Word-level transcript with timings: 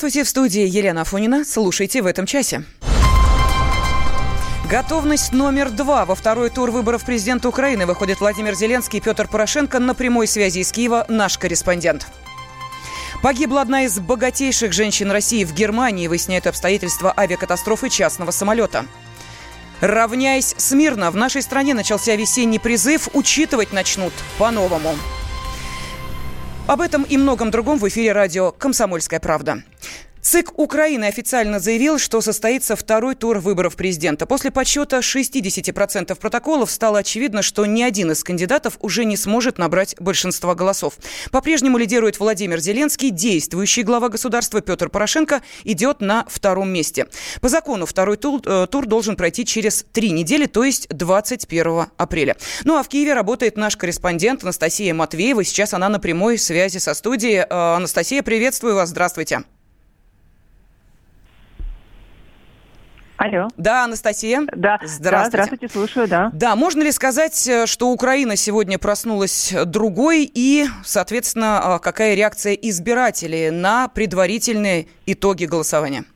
Здравствуйте, 0.00 0.24
в 0.24 0.30
студии 0.30 0.66
Елена 0.66 1.04
Фонина. 1.04 1.44
Слушайте 1.44 2.00
в 2.00 2.06
этом 2.06 2.24
часе. 2.24 2.64
Готовность 4.66 5.34
номер 5.34 5.68
два. 5.68 6.06
Во 6.06 6.14
второй 6.14 6.48
тур 6.48 6.70
выборов 6.70 7.04
президента 7.04 7.50
Украины 7.50 7.84
выходит 7.84 8.18
Владимир 8.18 8.54
Зеленский 8.54 9.00
и 9.00 9.02
Петр 9.02 9.28
Порошенко 9.28 9.78
на 9.78 9.94
прямой 9.94 10.26
связи 10.26 10.60
из 10.60 10.72
Киева 10.72 11.04
наш 11.10 11.36
корреспондент. 11.36 12.06
Погибла 13.22 13.60
одна 13.60 13.82
из 13.82 14.00
богатейших 14.00 14.72
женщин 14.72 15.10
России 15.10 15.44
в 15.44 15.52
Германии, 15.52 16.08
выясняют 16.08 16.46
обстоятельства 16.46 17.12
авиакатастрофы 17.14 17.90
частного 17.90 18.30
самолета. 18.30 18.86
Равняясь 19.82 20.54
смирно, 20.56 21.10
в 21.10 21.16
нашей 21.16 21.42
стране 21.42 21.74
начался 21.74 22.16
весенний 22.16 22.58
призыв 22.58 23.10
«Учитывать 23.12 23.74
начнут 23.74 24.14
по-новому». 24.38 24.96
Об 26.66 26.80
этом 26.80 27.02
и 27.02 27.18
многом 27.18 27.50
другом 27.50 27.78
в 27.78 27.86
эфире 27.86 28.12
радио 28.12 28.50
«Комсомольская 28.50 29.20
правда». 29.20 29.62
ЦИК 30.22 30.58
Украины 30.58 31.06
официально 31.06 31.58
заявил, 31.58 31.98
что 31.98 32.20
состоится 32.20 32.76
второй 32.76 33.14
тур 33.14 33.38
выборов 33.38 33.74
президента. 33.74 34.26
После 34.26 34.50
подсчета 34.50 34.98
60% 34.98 36.14
протоколов 36.14 36.70
стало 36.70 36.98
очевидно, 36.98 37.42
что 37.42 37.64
ни 37.64 37.82
один 37.82 38.10
из 38.10 38.22
кандидатов 38.22 38.76
уже 38.80 39.04
не 39.06 39.16
сможет 39.16 39.56
набрать 39.56 39.96
большинство 39.98 40.54
голосов. 40.54 40.94
По-прежнему 41.30 41.78
лидирует 41.78 42.20
Владимир 42.20 42.60
Зеленский, 42.60 43.10
действующий 43.10 43.82
глава 43.82 44.10
государства 44.10 44.60
Петр 44.60 44.90
Порошенко 44.90 45.40
идет 45.64 46.00
на 46.00 46.26
втором 46.28 46.70
месте. 46.70 47.06
По 47.40 47.48
закону 47.48 47.86
второй 47.86 48.18
тур, 48.18 48.42
э, 48.44 48.66
тур 48.70 48.86
должен 48.86 49.16
пройти 49.16 49.46
через 49.46 49.86
три 49.92 50.10
недели, 50.10 50.46
то 50.46 50.64
есть 50.64 50.88
21 50.88 51.86
апреля. 51.96 52.36
Ну 52.64 52.76
а 52.76 52.82
в 52.82 52.88
Киеве 52.88 53.14
работает 53.14 53.56
наш 53.56 53.76
корреспондент 53.76 54.42
Анастасия 54.42 54.92
Матвеева. 54.92 55.44
Сейчас 55.44 55.72
она 55.72 55.88
на 55.88 55.98
прямой 55.98 56.36
связи 56.36 56.78
со 56.78 56.92
студией. 56.92 57.38
Э, 57.38 57.76
Анастасия, 57.76 58.22
приветствую 58.22 58.74
вас. 58.74 58.90
Здравствуйте. 58.90 59.44
Алло. 63.20 63.48
Да, 63.58 63.84
Анастасия. 63.84 64.46
Да. 64.56 64.78
Здравствуйте. 64.82 65.02
Да, 65.02 65.24
здравствуйте, 65.26 65.68
слушаю, 65.68 66.08
да. 66.08 66.30
Да, 66.32 66.56
можно 66.56 66.80
ли 66.80 66.90
сказать, 66.90 67.46
э, 67.46 67.66
что 67.66 67.90
Украина 67.90 68.34
сегодня 68.34 68.78
проснулась 68.78 69.52
другой 69.66 70.24
и, 70.32 70.66
соответственно, 70.82 71.74
а, 71.74 71.78
какая 71.80 72.14
реакция 72.14 72.54
избирателей 72.54 73.50
на 73.50 73.88
предварительные 73.88 74.88
итоги 75.04 75.44
голосования? 75.44 76.06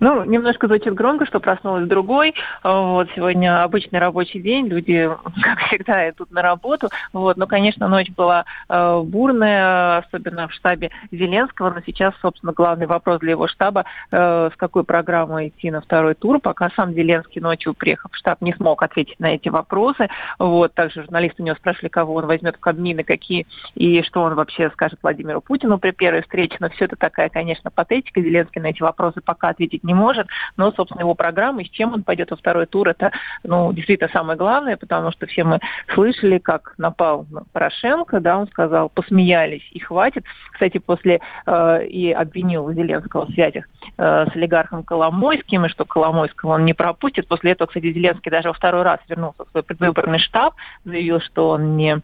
Ну, 0.00 0.24
немножко 0.24 0.68
звучит 0.68 0.94
громко, 0.94 1.26
что 1.26 1.40
проснулась 1.40 1.88
другой. 1.88 2.34
Вот 2.62 3.08
сегодня 3.16 3.64
обычный 3.64 3.98
рабочий 3.98 4.40
день, 4.40 4.68
люди, 4.68 5.10
как 5.42 5.58
всегда, 5.66 6.08
идут 6.08 6.30
на 6.30 6.42
работу. 6.42 6.88
Вот, 7.12 7.36
но, 7.36 7.46
конечно, 7.46 7.88
ночь 7.88 8.10
была 8.10 8.44
э, 8.68 9.02
бурная, 9.04 9.98
особенно 9.98 10.46
в 10.46 10.52
штабе 10.52 10.90
Зеленского. 11.10 11.70
Но 11.70 11.80
сейчас, 11.84 12.14
собственно, 12.22 12.52
главный 12.52 12.86
вопрос 12.86 13.18
для 13.20 13.32
его 13.32 13.48
штаба, 13.48 13.86
э, 14.10 14.50
с 14.52 14.56
какой 14.56 14.84
программой 14.84 15.48
идти 15.48 15.70
на 15.70 15.80
второй 15.80 16.14
тур. 16.14 16.38
Пока 16.40 16.70
сам 16.76 16.92
Зеленский 16.92 17.40
ночью, 17.40 17.74
приехав 17.74 18.12
в 18.12 18.16
штаб, 18.16 18.40
не 18.40 18.54
смог 18.54 18.82
ответить 18.82 19.18
на 19.18 19.34
эти 19.34 19.48
вопросы. 19.48 20.08
Вот, 20.38 20.74
также 20.74 21.02
журналисты 21.02 21.42
у 21.42 21.46
него 21.46 21.56
спрашивали, 21.56 21.88
кого 21.88 22.14
он 22.14 22.26
возьмет 22.26 22.56
в 22.56 22.60
Кабмины, 22.60 23.02
какие 23.02 23.46
и 23.74 24.02
что 24.02 24.22
он 24.22 24.34
вообще 24.34 24.70
скажет 24.70 25.00
Владимиру 25.02 25.40
Путину 25.40 25.78
при 25.78 25.90
первой 25.90 26.22
встрече. 26.22 26.56
Но 26.60 26.68
все 26.70 26.84
это 26.84 26.94
такая, 26.94 27.28
конечно, 27.28 27.70
патетика. 27.70 28.20
Зеленский 28.20 28.60
на 28.60 28.68
эти 28.68 28.82
вопросы 28.82 29.20
пока 29.20 29.48
ответить 29.48 29.82
не 29.88 29.94
может, 29.94 30.28
но, 30.56 30.70
собственно, 30.72 31.00
его 31.00 31.14
программа 31.14 31.62
и 31.62 31.64
с 31.66 31.70
чем 31.70 31.94
он 31.94 32.02
пойдет 32.04 32.30
во 32.30 32.36
второй 32.36 32.66
тур, 32.66 32.88
это, 32.88 33.10
ну, 33.42 33.72
действительно 33.72 34.10
самое 34.12 34.38
главное, 34.38 34.76
потому 34.76 35.10
что 35.10 35.26
все 35.26 35.44
мы 35.44 35.58
слышали, 35.94 36.38
как 36.38 36.74
напал 36.78 37.26
Порошенко, 37.52 38.20
да, 38.20 38.38
он 38.38 38.46
сказал, 38.48 38.90
посмеялись 38.90 39.66
и 39.72 39.80
хватит. 39.80 40.24
Кстати, 40.52 40.78
после 40.78 41.20
э, 41.46 41.86
и 41.86 42.12
обвинил 42.12 42.70
Зеленского 42.72 43.26
в 43.26 43.32
связях 43.32 43.64
э, 43.96 44.26
с 44.30 44.36
олигархом 44.36 44.82
Коломойским, 44.84 45.64
и 45.64 45.68
что 45.68 45.84
Коломойского 45.84 46.54
он 46.54 46.64
не 46.64 46.74
пропустит. 46.74 47.26
После 47.26 47.52
этого, 47.52 47.68
кстати, 47.68 47.92
Зеленский 47.92 48.30
даже 48.30 48.48
во 48.48 48.54
второй 48.54 48.82
раз 48.82 49.00
вернулся 49.08 49.44
в 49.44 49.50
свой 49.50 49.62
предвыборный 49.62 50.18
штаб, 50.18 50.54
заявил, 50.84 51.20
что 51.20 51.50
он 51.50 51.76
не 51.76 52.02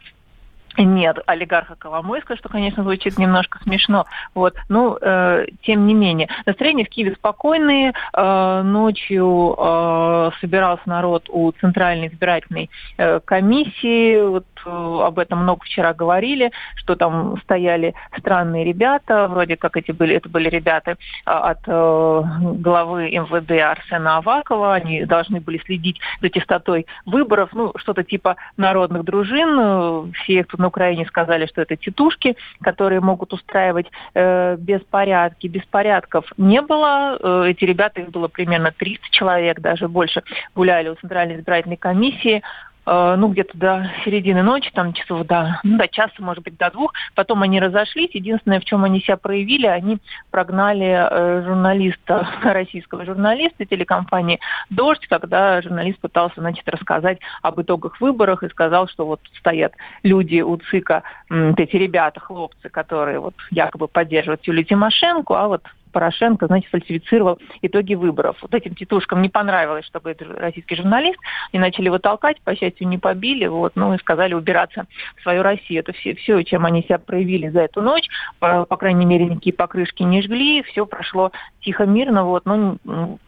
нет 0.83 1.19
олигарха 1.27 1.75
Коломойского, 1.77 2.37
что, 2.37 2.49
конечно, 2.49 2.83
звучит 2.83 3.19
немножко 3.19 3.59
смешно. 3.63 4.07
Вот. 4.35 4.55
Ну, 4.69 4.97
э, 5.01 5.47
тем 5.63 5.87
не 5.87 5.95
менее. 5.95 6.29
Настроение 6.47 6.87
в 6.87 6.89
Киеве 6.89 7.13
спокойные. 7.13 7.93
Э, 8.13 8.63
ночью 8.63 9.55
э, 9.59 10.31
собирался 10.41 10.83
народ 10.87 11.29
у 11.29 11.51
Центральной 11.53 12.09
избирательной 12.09 12.71
э, 12.97 13.21
комиссии. 13.25 14.21
Вот 14.21 14.47
об 14.67 15.19
этом 15.19 15.41
много 15.41 15.65
вчера 15.65 15.93
говорили, 15.93 16.53
что 16.77 16.97
там 16.97 17.41
стояли 17.43 17.95
странные 18.19 18.65
ребята. 18.65 19.29
Вроде 19.29 19.57
как 19.57 19.77
эти 19.77 19.93
были, 19.93 20.17
это 20.17 20.29
были 20.29 20.49
ребята 20.49 20.93
э, 20.93 20.95
от 21.25 21.61
э, 21.67 22.23
главы 22.59 23.11
МВД 23.11 23.51
Арсена 23.63 24.19
Авакова. 24.19 24.75
Они 24.75 25.05
должны 25.05 25.41
были 25.41 25.59
следить 25.65 26.01
за 26.21 26.31
чистотой 26.31 26.87
выборов. 27.07 27.51
Ну, 27.53 27.73
что-то 27.77 28.03
типа 28.05 28.37
народных 28.57 29.05
дружин. 29.05 30.13
Все 30.13 30.45
тут 30.45 30.61
на 30.61 30.69
Украине 30.69 31.07
сказали, 31.07 31.47
что 31.47 31.63
это 31.63 31.77
тетушки, 31.77 32.37
которые 32.63 33.01
могут 33.01 33.33
устраивать 33.33 33.87
э, 34.15 34.57
беспорядки. 34.59 35.47
Беспорядков 35.47 36.27
не 36.37 36.61
было. 36.63 37.19
Э, 37.21 37.45
эти 37.49 37.65
ребята, 37.65 38.01
их 38.01 38.11
было 38.11 38.29
примерно 38.29 38.73
300 38.73 39.07
человек, 39.11 39.61
даже 39.61 39.89
больше, 39.89 40.23
гуляли 40.55 40.89
у 40.89 40.95
Центральной 40.95 41.37
избирательной 41.37 41.77
комиссии. 41.77 42.43
Э, 42.87 43.15
ну, 43.17 43.29
где-то 43.29 43.57
до 43.57 43.91
середины 44.05 44.43
ночи, 44.43 44.71
там 44.73 44.93
часов 44.93 45.27
до, 45.27 45.61
ну, 45.63 45.79
до 45.79 45.89
часа, 45.89 46.15
может 46.19 46.45
быть, 46.45 46.57
до 46.57 46.71
двух. 46.71 46.93
Потом 47.15 47.43
они 47.43 47.61
разошлись. 47.61 48.11
Единственное, 48.15 48.61
в 48.61 48.65
чем 48.65 48.85
они 48.85 49.01
себя 49.01 49.17
проявили, 49.17 49.67
они 49.67 49.99
прогнали 50.31 50.87
э, 50.87 51.43
журналиста, 51.45 52.29
российского 52.43 53.05
журналиста 53.05 53.65
телекомпании 53.65 54.41
«Дождь», 54.71 55.07
когда 55.07 55.63
журналист 55.63 55.99
пытался, 56.01 56.41
значит, 56.41 56.69
рассказать 56.69 57.19
об 57.43 57.61
итогах 57.61 58.01
выборов 58.01 58.43
и 58.43 58.49
сказал, 58.49 58.89
что 58.89 59.07
вот 59.07 59.21
стоят 59.39 59.73
люди 60.03 60.41
у 60.41 60.57
ЦИКа, 60.57 61.03
эти 61.31 61.77
ребята, 61.77 62.21
хлопцы, 62.21 62.69
которые 62.69 63.19
вот 63.19 63.35
якобы 63.51 63.89
поддерживают 63.89 64.47
Юлию 64.47 64.65
Тимошенко, 64.65 65.35
а 65.35 65.49
вот 65.49 65.63
Порошенко, 65.95 66.49
знаете, 66.49 66.69
фальсифицировал 66.71 67.39
итоги 67.63 67.95
выборов. 67.95 68.37
Вот 68.43 68.53
этим 68.53 68.75
титушкам 68.75 69.23
не 69.23 69.29
понравилось, 69.29 69.87
чтобы 69.87 70.11
это 70.11 70.25
российский 70.25 70.75
журналист, 70.75 71.19
и 71.53 71.59
начали 71.59 71.87
его 71.87 72.01
толкать, 72.01 72.41
по 72.43 72.57
счастью, 72.57 72.89
не 72.89 72.99
побили, 72.99 73.47
вот, 73.47 73.77
ну 73.77 73.95
и 73.95 73.99
сказали 73.99 74.35
убираться 74.35 74.87
в 75.17 75.23
свою 75.23 75.43
Россию. 75.45 75.81
Это 75.81 75.93
все, 75.93 76.17
все 76.17 76.43
чем 76.43 76.67
они 76.67 76.83
себя 76.83 76.99
проявили 76.99 77.49
за 77.49 77.61
эту 77.61 77.81
ночь. 77.81 78.09
По, 78.41 78.65
по 78.65 78.77
крайней 78.77 79.07
мере, 79.07 79.27
никакие 79.27 79.55
покрышки 79.55 80.03
не 80.03 80.21
жгли, 80.21 80.65
все 80.65 80.85
прошло 80.85 81.31
тихо, 81.61 81.87
мирно, 81.87 82.25
вот, 82.25 82.45
но 82.45 82.77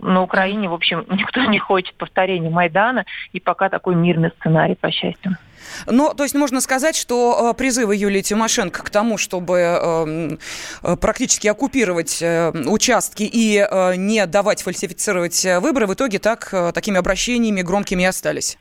на 0.00 0.22
Украине, 0.22 0.69
в 0.69 0.75
общем, 0.75 1.06
никто 1.10 1.44
не 1.44 1.60
хочет 1.60 1.94
повторения 1.94 2.50
Майдана, 2.50 3.04
и 3.33 3.38
пока 3.38 3.69
такой 3.69 3.94
мирный 3.94 4.33
сценарий, 4.41 4.75
по 4.75 4.91
счастью. 4.91 5.37
Но, 5.87 6.15
то 6.15 6.22
есть 6.22 6.34
можно 6.34 6.60
сказать, 6.60 6.97
что 6.97 7.50
э, 7.50 7.56
призывы 7.56 7.97
Юлии 7.97 8.22
Тимошенко 8.22 8.82
к 8.82 8.91
тому, 8.91 9.19
чтобы 9.19 9.59
эм, 9.59 10.38
э, 10.82 10.97
практически 10.97 11.49
оккупировать 11.49 12.19
э, 12.21 12.50
участки 12.66 13.22
и 13.22 13.66
не 13.97 14.27
давать 14.27 14.62
фальсифицировать 14.62 15.44
выборы, 15.60 15.87
в 15.87 15.94
итоге 15.94 16.19
так, 16.19 16.50
такими 16.75 16.99
обращениями 16.99 17.62
громкими 17.62 18.03
и 18.03 18.06
остались. 18.06 18.59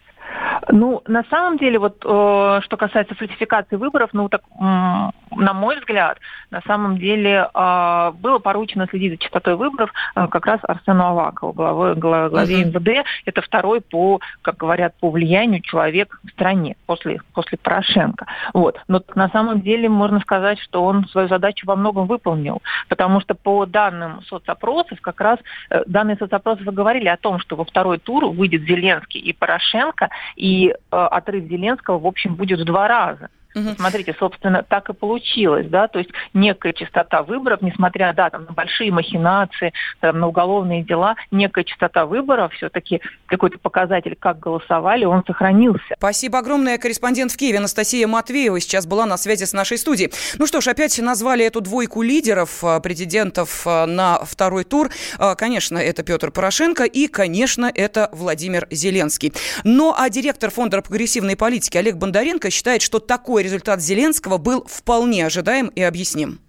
Ну, 0.69 1.01
на 1.07 1.23
самом 1.29 1.57
деле, 1.57 1.79
вот 1.79 2.03
э, 2.03 2.59
что 2.63 2.77
касается 2.77 3.15
фальсификации 3.15 3.75
выборов, 3.75 4.09
ну, 4.13 4.29
так, 4.29 4.41
э, 4.41 4.61
на 4.61 5.53
мой 5.53 5.79
взгляд, 5.79 6.17
на 6.49 6.61
самом 6.61 6.97
деле 6.97 7.49
э, 7.53 8.11
было 8.19 8.39
поручено 8.39 8.87
следить 8.89 9.11
за 9.11 9.17
частотой 9.17 9.55
выборов 9.55 9.91
э, 10.15 10.27
как 10.27 10.45
раз 10.45 10.59
Арсену 10.63 11.05
Авакову, 11.05 11.53
главе, 11.53 11.95
главе 11.95 12.63
uh-huh. 12.63 12.65
МВД. 12.65 13.05
Это 13.25 13.41
второй 13.41 13.81
по, 13.81 14.19
как 14.41 14.57
говорят, 14.57 14.95
по 14.99 15.09
влиянию 15.09 15.61
человек 15.61 16.19
в 16.23 16.29
стране 16.31 16.75
после, 16.85 17.19
после 17.33 17.57
Порошенко. 17.57 18.25
Вот. 18.53 18.79
Но 18.87 19.01
на 19.13 19.29
самом 19.29 19.61
деле 19.61 19.89
можно 19.89 20.19
сказать, 20.19 20.59
что 20.59 20.83
он 20.83 21.07
свою 21.09 21.27
задачу 21.27 21.67
во 21.67 21.75
многом 21.75 22.07
выполнил, 22.07 22.61
потому 22.89 23.21
что 23.21 23.35
по 23.35 23.65
данным 23.65 24.21
соцопросов, 24.23 24.99
как 25.01 25.21
раз 25.21 25.39
э, 25.69 25.83
данные 25.85 26.17
соцопросов 26.17 26.65
говорили 26.65 27.07
о 27.07 27.17
том, 27.17 27.39
что 27.39 27.55
во 27.55 27.65
второй 27.65 27.99
тур 27.99 28.25
выйдет 28.25 28.63
Зеленский 28.63 29.19
и 29.19 29.33
Порошенко, 29.33 30.09
и 30.35 30.54
э, 30.63 30.73
отрыв 30.89 31.45
Зеленского, 31.45 31.99
в 31.99 32.07
общем, 32.07 32.35
будет 32.35 32.59
в 32.59 32.65
два 32.65 32.87
раза. 32.87 33.29
Угу. 33.55 33.75
Смотрите, 33.77 34.13
собственно, 34.19 34.63
так 34.63 34.89
и 34.89 34.93
получилось, 34.93 35.67
да, 35.67 35.87
то 35.87 35.99
есть 35.99 36.11
некая 36.33 36.73
частота 36.73 37.23
выборов, 37.23 37.61
несмотря, 37.61 38.13
да, 38.13 38.29
там, 38.29 38.45
на 38.45 38.51
большие 38.51 38.91
махинации, 38.91 39.71
там, 40.01 40.19
на 40.19 40.27
уголовные 40.27 40.83
дела, 40.83 41.15
некая 41.31 41.63
частота 41.63 42.05
выборов, 42.05 42.53
все-таки 42.53 43.01
какой-то 43.27 43.57
показатель, 43.57 44.17
как 44.19 44.39
голосовали, 44.39 45.05
он 45.05 45.23
сохранился. 45.25 45.95
Спасибо 45.97 46.39
огромное. 46.39 46.77
Корреспондент 46.77 47.31
в 47.31 47.37
Киеве 47.37 47.59
Анастасия 47.59 48.07
Матвеева 48.07 48.59
сейчас 48.59 48.85
была 48.85 49.05
на 49.05 49.15
связи 49.17 49.45
с 49.45 49.53
нашей 49.53 49.77
студией. 49.77 50.11
Ну 50.37 50.47
что 50.47 50.59
ж, 50.59 50.67
опять 50.67 50.99
назвали 50.99 51.45
эту 51.45 51.61
двойку 51.61 52.01
лидеров, 52.01 52.63
э, 52.63 52.81
президентов 52.81 53.65
э, 53.65 53.85
на 53.85 54.19
второй 54.25 54.65
тур. 54.65 54.89
Э, 55.17 55.35
конечно, 55.37 55.77
это 55.77 56.03
Петр 56.03 56.31
Порошенко 56.31 56.83
и, 56.83 57.07
конечно, 57.07 57.71
это 57.73 58.09
Владимир 58.11 58.67
Зеленский. 58.69 59.31
Но 59.63 59.95
а 59.97 60.09
директор 60.09 60.51
Фонда 60.51 60.81
прогрессивной 60.81 61.37
политики 61.37 61.77
Олег 61.77 61.95
Бондаренко 61.95 62.49
считает, 62.49 62.81
что 62.81 62.99
такой 62.99 63.44
результат 63.45 63.81
Зеленского 63.81 64.37
был 64.37 64.65
вполне 64.65 65.25
ожидаем 65.25 65.67
и 65.67 65.81
объясним. 65.81 66.39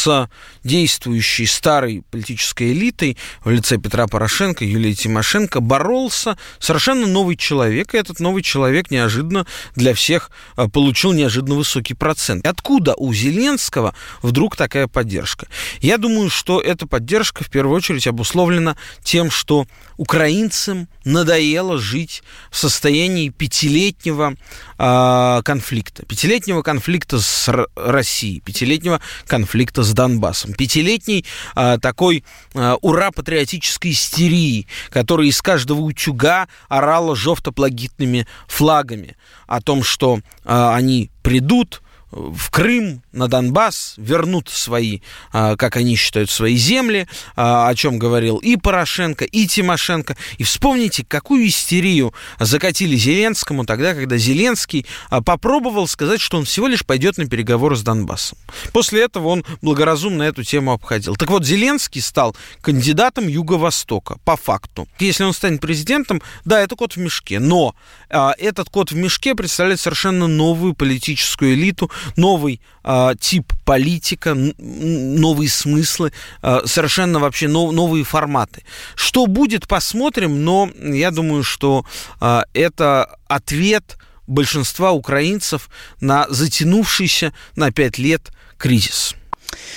С 0.00 0.30
действующей 0.64 1.46
старой 1.46 2.02
политической 2.10 2.72
элитой 2.72 3.18
в 3.44 3.50
лице 3.50 3.76
Петра 3.76 4.06
Порошенко, 4.06 4.64
Юлии 4.64 4.94
Тимошенко 4.94 5.60
боролся 5.60 6.38
совершенно 6.58 7.06
новый 7.06 7.36
человек, 7.36 7.94
и 7.94 7.98
этот 7.98 8.18
новый 8.18 8.42
человек 8.42 8.90
неожиданно 8.90 9.46
для 9.76 9.94
всех 9.94 10.30
а, 10.56 10.68
получил 10.68 11.12
неожиданно 11.12 11.54
высокий 11.54 11.94
процент. 11.94 12.46
Откуда 12.46 12.94
у 12.96 13.12
Зеленского 13.12 13.94
вдруг 14.22 14.56
такая 14.56 14.86
поддержка? 14.86 15.48
Я 15.80 15.98
думаю, 15.98 16.30
что 16.30 16.60
эта 16.60 16.86
поддержка 16.86 17.44
в 17.44 17.50
первую 17.50 17.76
очередь 17.76 18.06
обусловлена 18.06 18.76
тем, 19.02 19.30
что 19.30 19.66
украинцам 19.98 20.88
надоело 21.04 21.78
жить 21.78 22.22
в 22.50 22.56
состоянии 22.56 23.28
пятилетнего 23.28 24.34
э, 24.78 25.42
конфликта. 25.44 26.06
Пятилетнего 26.06 26.62
конфликта 26.62 27.20
с 27.20 27.66
Россией, 27.74 28.40
пятилетнего 28.40 29.00
конфликта 29.26 29.82
с 29.82 29.89
Донбассом, 29.92 30.52
пятилетней 30.54 31.24
э, 31.54 31.78
такой 31.80 32.24
э, 32.54 32.76
ура-патриотической 32.80 33.92
истерии, 33.92 34.66
которая 34.90 35.26
из 35.26 35.40
каждого 35.42 35.80
утюга 35.80 36.48
орала 36.68 37.16
жовто-плагитными 37.16 38.26
флагами 38.48 39.16
о 39.46 39.60
том, 39.60 39.82
что 39.82 40.20
э, 40.44 40.72
они 40.74 41.10
придут, 41.22 41.82
в 42.10 42.50
Крым, 42.50 43.02
на 43.12 43.28
Донбасс, 43.28 43.94
вернут 43.96 44.48
свои, 44.48 45.00
а, 45.32 45.56
как 45.56 45.76
они 45.76 45.96
считают, 45.96 46.30
свои 46.30 46.56
земли, 46.56 47.06
а, 47.36 47.68
о 47.68 47.74
чем 47.74 47.98
говорил 47.98 48.36
и 48.38 48.56
Порошенко, 48.56 49.24
и 49.24 49.46
Тимошенко. 49.46 50.16
И 50.38 50.42
вспомните, 50.42 51.04
какую 51.06 51.46
истерию 51.46 52.12
закатили 52.38 52.96
Зеленскому 52.96 53.64
тогда, 53.64 53.94
когда 53.94 54.16
Зеленский 54.16 54.86
а, 55.08 55.22
попробовал 55.22 55.86
сказать, 55.86 56.20
что 56.20 56.38
он 56.38 56.44
всего 56.44 56.66
лишь 56.66 56.84
пойдет 56.84 57.18
на 57.18 57.26
переговоры 57.26 57.76
с 57.76 57.82
Донбассом. 57.82 58.38
После 58.72 59.02
этого 59.02 59.28
он 59.28 59.44
благоразумно 59.62 60.24
эту 60.24 60.42
тему 60.42 60.72
обходил. 60.72 61.16
Так 61.16 61.30
вот, 61.30 61.44
Зеленский 61.44 62.00
стал 62.00 62.36
кандидатом 62.60 63.28
Юго-Востока, 63.28 64.18
по 64.24 64.36
факту. 64.36 64.88
Если 64.98 65.24
он 65.24 65.32
станет 65.32 65.60
президентом, 65.60 66.22
да, 66.44 66.60
это 66.60 66.74
кот 66.76 66.94
в 66.94 66.96
мешке, 66.96 67.38
но 67.38 67.74
этот 68.08 68.70
кот 68.70 68.90
в 68.90 68.96
мешке 68.96 69.34
представляет 69.34 69.80
совершенно 69.80 70.26
новую 70.26 70.74
политическую 70.74 71.54
элиту, 71.54 71.90
новый 72.16 72.60
э, 72.84 73.14
тип 73.20 73.52
политика, 73.64 74.34
новые 74.34 75.48
смыслы, 75.48 76.12
э, 76.42 76.60
совершенно 76.64 77.18
вообще 77.18 77.48
нов, 77.48 77.72
новые 77.72 78.04
форматы. 78.04 78.64
Что 78.94 79.26
будет, 79.26 79.68
посмотрим, 79.68 80.44
но 80.44 80.70
я 80.78 81.10
думаю, 81.10 81.42
что 81.42 81.84
э, 82.20 82.42
это 82.54 83.16
ответ 83.28 83.98
большинства 84.26 84.92
украинцев 84.92 85.68
на 86.00 86.26
затянувшийся 86.28 87.32
на 87.56 87.72
пять 87.72 87.98
лет 87.98 88.30
кризис. 88.58 89.14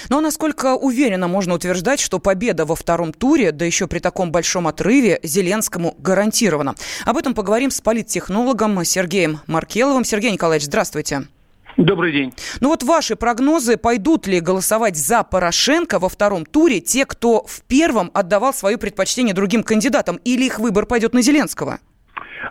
Но 0.10 0.22
насколько 0.22 0.76
уверенно 0.76 1.28
можно 1.28 1.56
утверждать, 1.56 2.00
что 2.00 2.20
победа 2.20 2.66
во 2.66 2.76
втором 2.76 3.14
туре, 3.14 3.52
да 3.52 3.66
еще 3.66 3.88
при 3.88 4.00
таком 4.00 4.32
большом 4.32 4.68
отрыве, 4.68 5.20
Зеленскому 5.24 5.96
гарантирована? 5.98 6.76
Об 7.06 7.18
этом 7.18 7.34
поговорим 7.34 7.72
с 7.72 7.82
политтехнологом 7.82 8.84
Сергеем 8.86 9.40
Маркеловым. 9.48 10.06
Сергей 10.06 10.32
Николаевич, 10.32 10.66
здравствуйте. 10.66 11.28
Добрый 11.78 12.12
день. 12.12 12.32
Ну 12.62 12.70
вот 12.70 12.84
ваши 12.84 13.16
прогнозы, 13.16 13.78
пойдут 13.78 14.28
ли 14.28 14.40
голосовать 14.40 14.96
за 14.96 15.24
Порошенко 15.24 15.98
во 15.98 16.08
втором 16.08 16.46
туре 16.46 16.80
те, 16.82 17.06
кто 17.06 17.44
в 17.46 17.64
первом 17.68 18.12
отдавал 18.14 18.54
свое 18.54 18.78
предпочтение 18.78 19.34
другим 19.34 19.64
кандидатам, 19.64 20.18
или 20.24 20.46
их 20.46 20.60
выбор 20.60 20.86
пойдет 20.86 21.14
на 21.14 21.22
Зеленского? 21.22 21.80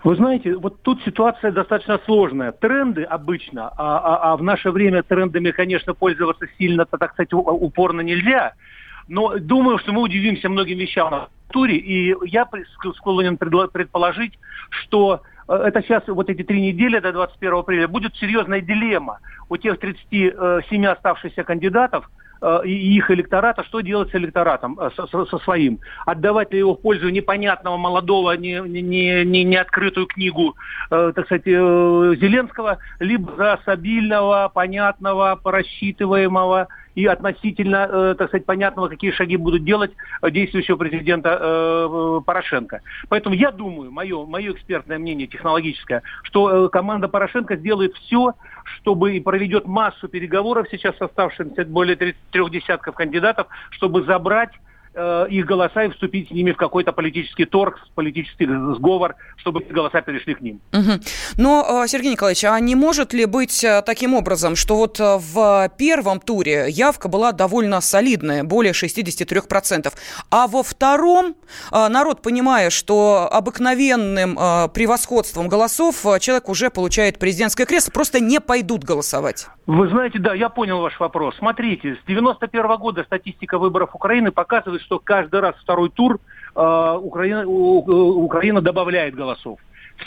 Вы 0.02 0.16
знаете, 0.16 0.56
вот 0.56 0.82
тут 0.82 1.00
ситуация 1.04 1.52
достаточно 1.52 2.00
сложная. 2.04 2.50
Тренды 2.50 3.04
обычно, 3.04 3.68
а, 3.68 3.98
а, 3.98 4.32
а 4.32 4.36
в 4.36 4.42
наше 4.42 4.70
время 4.70 5.02
трендами, 5.02 5.52
конечно, 5.52 5.94
пользоваться 5.94 6.46
сильно, 6.58 6.84
так 6.86 7.12
сказать, 7.12 7.32
упорно 7.32 8.00
нельзя. 8.00 8.54
Но 9.06 9.38
думаю, 9.38 9.78
что 9.78 9.92
мы 9.92 10.02
удивимся 10.02 10.48
многим 10.48 10.78
вещам 10.78 11.10
на 11.10 11.28
туре, 11.50 11.76
и 11.76 12.14
я 12.26 12.48
склонен 12.96 13.36
предположить, 13.36 14.38
что 14.70 15.22
это 15.48 15.82
сейчас, 15.82 16.02
вот 16.06 16.30
эти 16.30 16.42
три 16.42 16.60
недели 16.60 16.98
до 16.98 17.12
21 17.12 17.54
апреля, 17.54 17.88
будет 17.88 18.16
серьезная 18.16 18.60
дилемма 18.60 19.20
у 19.48 19.56
тех 19.56 19.78
37 19.78 20.86
оставшихся 20.86 21.44
кандидатов, 21.44 22.08
э, 22.08 22.21
и 22.64 22.96
их 22.96 23.10
электората, 23.10 23.64
что 23.64 23.80
делать 23.80 24.10
с 24.10 24.14
электоратом, 24.14 24.78
э, 24.80 24.90
со, 24.96 25.38
своим. 25.38 25.78
Отдавать 26.06 26.52
ли 26.52 26.58
его 26.58 26.74
в 26.74 26.80
пользу 26.80 27.08
непонятного, 27.08 27.76
молодого, 27.76 28.36
не, 28.36 28.60
не, 28.60 29.24
не, 29.24 29.44
не 29.44 29.56
открытую 29.56 30.06
книгу, 30.06 30.56
так 30.90 31.24
сказать, 31.26 31.44
Зеленского, 31.44 32.78
либо 33.00 33.32
за 33.36 33.58
стабильного, 33.62 34.50
понятного, 34.52 35.38
просчитываемого, 35.42 36.68
и 36.94 37.06
относительно, 37.06 37.88
э, 37.90 38.14
так 38.18 38.28
сказать, 38.28 38.46
понятного, 38.46 38.88
какие 38.88 39.10
шаги 39.12 39.36
будут 39.36 39.64
делать 39.64 39.92
действующего 40.22 40.76
президента 40.76 41.38
э, 41.40 42.20
Порошенко. 42.24 42.80
Поэтому 43.08 43.34
я 43.34 43.50
думаю, 43.50 43.90
мое, 43.90 44.24
мое 44.26 44.52
экспертное 44.52 44.98
мнение, 44.98 45.26
технологическое, 45.26 46.02
что 46.24 46.66
э, 46.66 46.68
команда 46.68 47.08
Порошенко 47.08 47.56
сделает 47.56 47.94
все, 47.94 48.34
чтобы 48.76 49.16
и 49.16 49.20
проведет 49.20 49.66
массу 49.66 50.08
переговоров 50.08 50.66
сейчас 50.70 50.96
с 50.96 51.02
оставшимся 51.02 51.64
более 51.64 51.96
трех 52.32 52.50
десятков 52.50 52.96
кандидатов, 52.96 53.46
чтобы 53.70 54.02
забрать 54.04 54.50
Э, 54.94 55.26
их 55.30 55.46
голоса 55.46 55.84
и 55.84 55.88
вступить 55.88 56.28
с 56.28 56.30
ними 56.32 56.52
в 56.52 56.58
какой-то 56.58 56.92
политический 56.92 57.46
торг, 57.46 57.78
политический 57.94 58.46
сговор, 58.74 59.14
чтобы 59.36 59.60
голоса 59.60 60.02
перешли 60.02 60.34
к 60.34 60.42
ним. 60.42 60.60
Угу. 60.72 61.00
Но, 61.38 61.82
э, 61.84 61.88
Сергей 61.88 62.12
Николаевич, 62.12 62.44
а 62.44 62.60
не 62.60 62.74
может 62.74 63.14
ли 63.14 63.24
быть 63.24 63.64
э, 63.64 63.82
таким 63.86 64.12
образом, 64.12 64.54
что 64.54 64.76
вот 64.76 64.98
в 64.98 65.70
первом 65.78 66.20
туре 66.20 66.66
явка 66.68 67.08
была 67.08 67.32
довольно 67.32 67.80
солидная, 67.80 68.44
более 68.44 68.74
63%, 68.74 69.90
а 70.30 70.46
во 70.46 70.62
втором 70.62 71.36
народ, 71.70 72.20
понимая, 72.20 72.68
что 72.68 73.28
обыкновенным 73.32 74.34
превосходством 74.74 75.48
голосов 75.48 76.02
человек 76.20 76.48
уже 76.48 76.70
получает 76.70 77.18
президентское 77.18 77.66
кресло, 77.66 77.92
просто 77.92 78.20
не 78.20 78.40
пойдут 78.40 78.84
голосовать? 78.84 79.46
Вы 79.66 79.88
знаете, 79.88 80.18
да, 80.18 80.34
я 80.34 80.48
понял 80.48 80.80
ваш 80.80 80.98
вопрос. 80.98 81.36
Смотрите, 81.38 81.96
с 82.02 82.06
91 82.06 82.66
-го 82.66 82.78
года 82.78 83.04
статистика 83.04 83.58
выборов 83.58 83.94
Украины 83.94 84.32
показывает, 84.32 84.81
что 84.82 84.98
каждый 84.98 85.40
раз 85.40 85.54
второй 85.60 85.90
тур 85.90 86.18
э, 86.54 86.98
Украина, 87.00 87.46
Украина 87.46 88.60
добавляет 88.60 89.14
голосов 89.14 89.58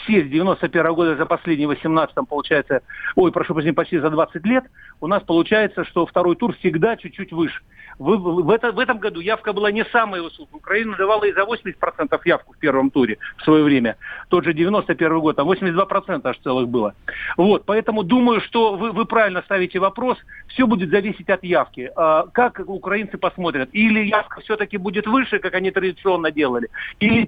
все 0.03 0.23
с 0.23 0.27
91 0.29 0.85
-го 0.85 0.95
года 0.95 1.15
за 1.15 1.25
последние 1.25 1.67
18, 1.67 2.15
получается, 2.27 2.81
ой, 3.15 3.31
прошу 3.31 3.53
прощения, 3.53 3.73
почти 3.73 3.99
за 3.99 4.09
20 4.09 4.45
лет, 4.45 4.65
у 5.01 5.07
нас 5.07 5.23
получается, 5.23 5.83
что 5.85 6.05
второй 6.05 6.35
тур 6.35 6.55
всегда 6.55 6.95
чуть-чуть 6.95 7.31
выше. 7.31 7.61
В, 7.97 8.17
в, 8.17 8.49
это, 8.49 8.71
в 8.71 8.79
этом 8.79 8.97
году 8.97 9.21
явка 9.21 9.53
была 9.53 9.71
не 9.71 9.85
самая 9.85 10.21
высокая. 10.21 10.55
Украина 10.55 10.97
давала 10.97 11.23
и 11.23 11.33
за 11.33 11.41
80% 11.41 12.19
явку 12.25 12.53
в 12.53 12.57
первом 12.57 12.89
туре 12.89 13.17
в 13.37 13.43
свое 13.43 13.63
время. 13.63 13.95
Тот 14.29 14.43
же 14.43 14.53
91 14.53 15.19
год, 15.19 15.35
там 15.35 15.49
82% 15.49 16.21
аж 16.23 16.37
целых 16.39 16.67
было. 16.67 16.93
Вот, 17.37 17.63
поэтому 17.65 18.03
думаю, 18.03 18.41
что 18.41 18.75
вы, 18.75 18.91
вы 18.91 19.05
правильно 19.05 19.41
ставите 19.43 19.79
вопрос. 19.79 20.17
Все 20.47 20.67
будет 20.67 20.89
зависеть 20.89 21.29
от 21.29 21.43
явки. 21.43 21.91
А, 21.95 22.27
как 22.33 22.59
украинцы 22.65 23.17
посмотрят. 23.17 23.69
Или 23.71 24.05
явка 24.05 24.41
все-таки 24.41 24.77
будет 24.77 25.07
выше, 25.07 25.39
как 25.39 25.53
они 25.53 25.71
традиционно 25.71 26.31
делали. 26.31 26.69
Или 26.99 27.25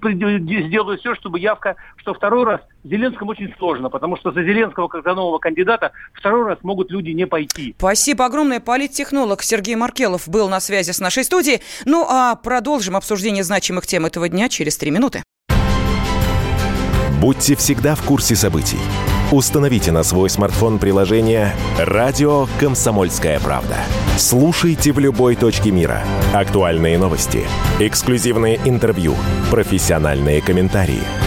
сделают 0.67 0.99
все, 0.99 1.15
чтобы 1.15 1.39
явка, 1.39 1.75
что 1.97 2.13
второй 2.13 2.43
раз 2.57 2.67
Зеленскому 2.83 3.31
очень 3.31 3.53
сложно, 3.57 3.89
потому 3.89 4.17
что 4.17 4.31
за 4.31 4.43
Зеленского, 4.43 4.87
как 4.87 5.03
за 5.03 5.13
нового 5.13 5.39
кандидата, 5.39 5.91
второй 6.13 6.45
раз 6.45 6.59
могут 6.63 6.91
люди 6.91 7.11
не 7.11 7.25
пойти. 7.25 7.75
Спасибо 7.77 8.25
огромное. 8.25 8.59
Политтехнолог 8.59 9.43
Сергей 9.43 9.75
Маркелов 9.75 10.27
был 10.27 10.49
на 10.49 10.59
связи 10.59 10.91
с 10.91 10.99
нашей 10.99 11.23
студией. 11.23 11.61
Ну 11.85 12.05
а 12.07 12.35
продолжим 12.35 12.95
обсуждение 12.95 13.43
значимых 13.43 13.87
тем 13.87 14.05
этого 14.05 14.29
дня 14.29 14.49
через 14.49 14.77
три 14.77 14.91
минуты. 14.91 15.23
Будьте 17.19 17.55
всегда 17.55 17.95
в 17.95 18.03
курсе 18.03 18.35
событий. 18.35 18.79
Установите 19.31 19.91
на 19.91 20.03
свой 20.03 20.29
смартфон 20.29 20.79
приложение 20.79 21.53
«Радио 21.77 22.47
Комсомольская 22.59 23.39
правда». 23.39 23.75
Слушайте 24.17 24.93
в 24.93 24.99
любой 24.99 25.35
точке 25.35 25.71
мира. 25.71 26.03
Актуальные 26.33 26.97
новости, 26.97 27.45
эксклюзивные 27.79 28.57
интервью, 28.63 29.15
профессиональные 29.51 30.41
комментарии– 30.41 31.01